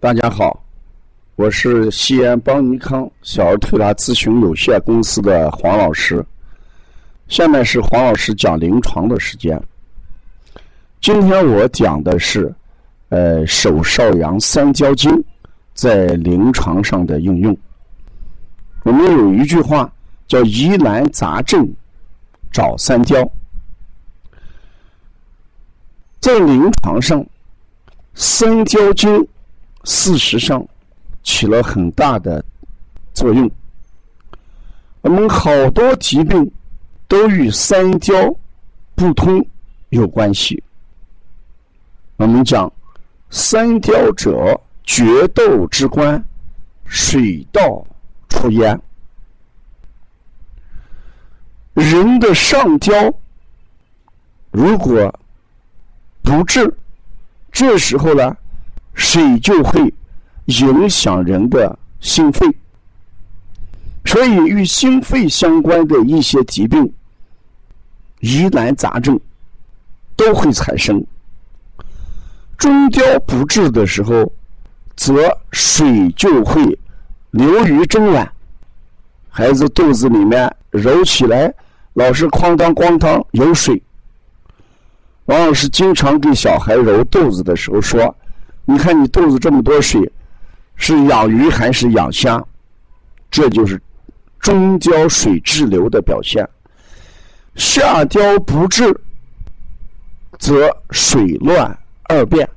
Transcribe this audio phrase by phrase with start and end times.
[0.00, 0.64] 大家好，
[1.36, 6.24] 我是西安邦尼康小儿推拿咨询有限公司的黄老师。
[7.28, 9.62] 下面是黄老师讲临床的时间。
[11.02, 12.50] 今天我讲的是，
[13.10, 15.12] 呃，手少阳三焦经
[15.74, 17.54] 在临床上的应用。
[18.84, 19.92] 我们有一句话
[20.26, 21.70] 叫“疑难杂症
[22.50, 23.16] 找三焦”，
[26.20, 27.22] 在临床上，
[28.14, 29.28] 三焦经。
[29.84, 30.64] 事实上，
[31.22, 32.44] 起了很大的
[33.12, 33.50] 作用。
[35.00, 36.50] 我们好多疾病
[37.08, 38.14] 都与三焦
[38.94, 39.44] 不通
[39.88, 40.62] 有关系。
[42.16, 42.70] 我们讲
[43.30, 46.22] 三焦者，决斗之官，
[46.84, 47.84] 水道
[48.28, 48.78] 出焉。
[51.72, 52.92] 人的上焦
[54.50, 55.18] 如果
[56.22, 56.70] 不治，
[57.50, 58.36] 这时候呢？
[58.94, 59.92] 水就会
[60.46, 62.46] 影响人的心肺，
[64.04, 66.92] 所以与心肺相关的一些疾病、
[68.20, 69.18] 疑难杂症
[70.16, 71.04] 都会产生。
[72.58, 74.30] 中焦不治的时候，
[74.96, 76.78] 则水就会
[77.30, 78.28] 流于中脘，
[79.30, 81.52] 孩子肚子里面揉起来
[81.94, 83.80] 老是哐当哐当有水。
[85.24, 88.14] 王老师经常给小孩揉肚子的时候说。
[88.70, 90.00] 你看，你肚子这么多水，
[90.76, 92.40] 是养鱼还是养虾？
[93.28, 93.80] 这就是
[94.38, 96.48] 中焦水滞留的表现。
[97.56, 98.84] 下焦不治，
[100.38, 102.48] 则水乱二便。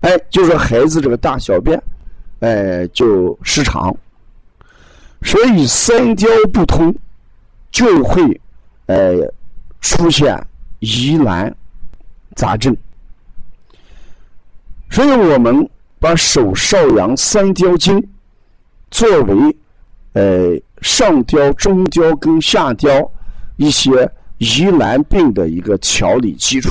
[0.00, 1.78] 哎，就说孩子这个大小便，
[2.40, 3.94] 哎，就失常。
[5.22, 6.94] 所以三焦不通，
[7.70, 8.40] 就会
[8.86, 9.14] 哎
[9.82, 10.34] 出现
[10.78, 11.54] 疑难
[12.34, 12.74] 杂症。
[14.90, 15.68] 所以我们
[15.98, 18.02] 把手少阳三焦经
[18.90, 19.56] 作为
[20.12, 23.10] 呃上焦、中焦跟下焦
[23.56, 26.70] 一些疑难病的一个调理基础。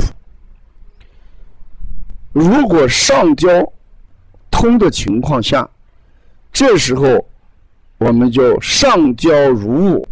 [2.32, 3.48] 如果上焦
[4.50, 5.68] 通的情况下，
[6.52, 7.26] 这时候
[7.98, 10.08] 我们就上焦如雾，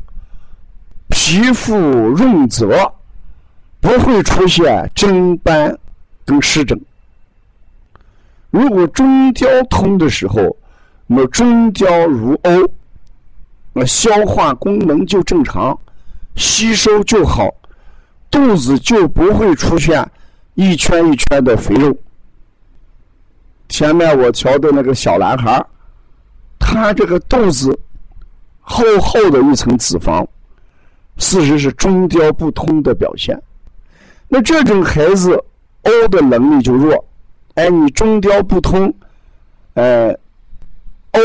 [1.10, 2.92] 皮肤润泽，
[3.80, 5.78] 不会出现疹斑
[6.24, 6.80] 跟湿疹。
[8.56, 10.56] 如果中焦通的时候，
[11.08, 12.72] 那么中焦如欧，
[13.74, 15.78] 那消化功能就正常，
[16.38, 17.54] 吸收就好，
[18.32, 20.10] 肚子就不会出现
[20.54, 21.94] 一圈一圈的肥肉。
[23.68, 25.62] 前面我瞧的那个小男孩
[26.58, 27.78] 他这个肚子
[28.62, 30.26] 厚厚的一层脂肪，
[31.18, 33.38] 事实是中焦不通的表现。
[34.30, 35.36] 那这种孩子
[35.82, 37.06] ，O 的能力就弱。
[37.56, 38.94] 哎，你中焦不通，
[39.74, 40.12] 呃
[41.12, 41.20] ，O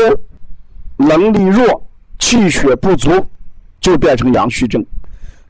[0.97, 1.87] 能力弱，
[2.19, 3.25] 气血不足，
[3.79, 4.85] 就变成阳虚症。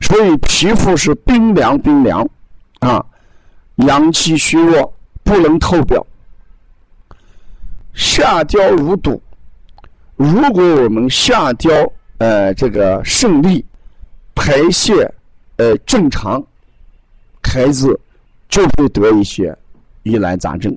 [0.00, 2.28] 所以皮肤是冰凉冰凉，
[2.80, 3.04] 啊，
[3.76, 6.04] 阳气虚弱，不能透表。
[7.94, 9.22] 下焦如堵，
[10.16, 11.70] 如果我们下焦
[12.18, 13.64] 呃这个胜利，
[14.34, 15.08] 排泄
[15.58, 16.44] 呃正常，
[17.40, 18.00] 孩子
[18.48, 19.56] 就会得一些。
[20.04, 20.76] 疑难杂症，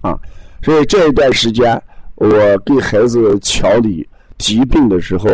[0.00, 0.18] 啊，
[0.62, 1.80] 所以这一段时间，
[2.16, 2.28] 我
[2.64, 5.28] 给孩子调理疾病的时候，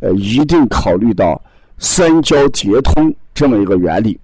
[0.00, 1.40] 呃，一定考虑到
[1.78, 4.20] 三焦结通这么一个原理，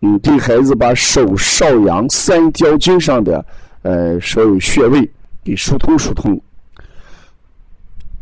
[0.00, 3.44] 嗯，给孩子把手少阳三焦经上的
[3.82, 5.08] 呃所有穴位
[5.44, 6.40] 给疏通疏通。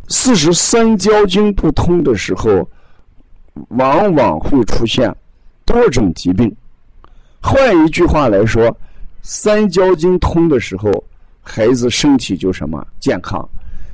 [0.09, 2.69] 四十三焦经不通的时候，
[3.69, 5.11] 往往会出现
[5.65, 6.55] 多种疾病。
[7.41, 8.77] 换一句话来说。
[9.21, 10.91] 三焦经通的时候，
[11.41, 13.47] 孩子身体就什么健康，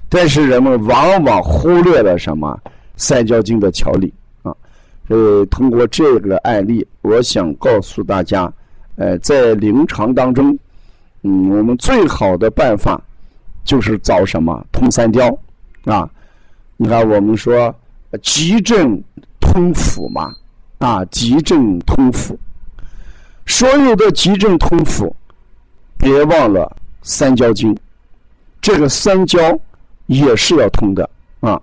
[0.08, 2.60] 但是人们往往忽略了什么
[2.96, 4.14] 三焦经的调理
[4.44, 4.56] 啊。
[5.08, 8.52] 所以通过这个案例，我想告诉大家，
[8.96, 10.58] 呃，在临床当中，
[11.24, 13.02] 嗯，我们最好的办法
[13.64, 15.28] 就是找什么通三焦
[15.86, 16.10] 啊。
[16.78, 17.74] 你看，我们说
[18.22, 19.02] 急症
[19.40, 20.34] 通腑嘛，
[20.80, 22.36] 啊，急症通腑。
[23.48, 25.14] 所有的急症通腑，
[26.06, 26.72] 别忘了
[27.02, 27.76] 三焦经，
[28.62, 29.40] 这个三焦
[30.06, 31.10] 也是要通的
[31.40, 31.60] 啊。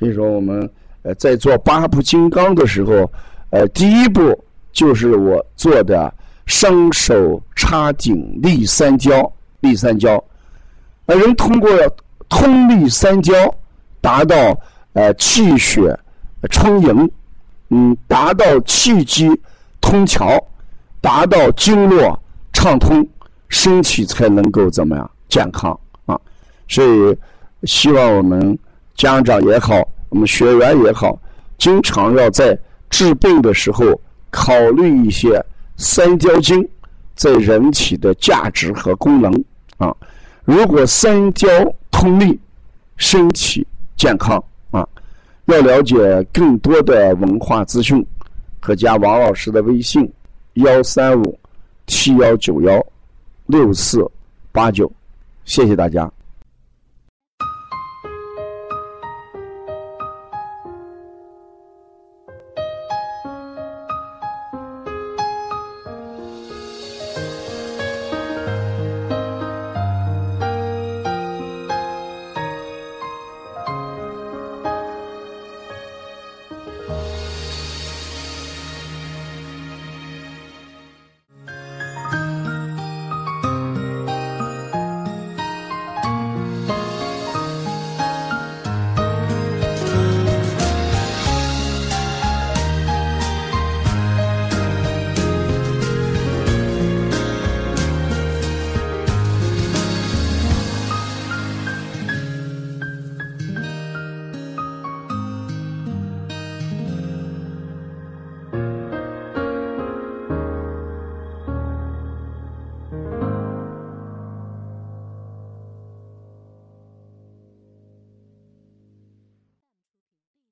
[0.00, 0.68] 所以说，我们
[1.02, 3.08] 呃在做八部金刚的时候，
[3.50, 4.36] 呃，第一步
[4.72, 6.12] 就是我做的
[6.46, 10.22] 双手插顶立三焦，立三焦。
[11.06, 11.70] 呃，人通过
[12.28, 13.32] 通立三焦，
[14.00, 14.60] 达到
[14.94, 15.96] 呃气血
[16.50, 17.08] 充盈，
[17.68, 19.30] 嗯，达到气机
[19.80, 20.36] 通调。
[21.00, 22.18] 达到经络
[22.50, 23.06] 畅通，
[23.54, 26.20] 身体才能够怎么样健康啊？
[26.68, 27.16] 所以
[27.62, 28.58] 希望我们
[28.96, 31.16] 家长也好，我们学员也好，
[31.56, 32.58] 经常要在
[32.90, 33.98] 治病的时候
[34.30, 35.40] 考虑一些
[35.76, 36.68] 三焦经
[37.14, 39.32] 在人体的价值和功能
[39.76, 39.94] 啊。
[40.44, 41.46] 如果三焦
[41.92, 42.36] 通利，
[42.96, 43.64] 身体
[43.96, 44.42] 健康
[44.72, 44.84] 啊。
[45.44, 45.94] 要了解
[46.32, 48.04] 更多的文化资讯，
[48.58, 50.12] 可加王老师的微信：
[50.54, 51.38] 幺三五
[51.86, 52.84] 七幺九幺
[53.46, 54.08] 六四
[54.52, 54.90] 八九。
[55.44, 56.10] 谢谢大家。